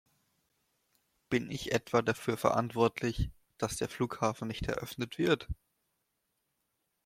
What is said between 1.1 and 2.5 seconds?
Bin ich etwa dafür